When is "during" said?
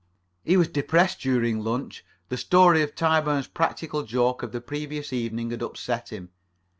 1.19-1.59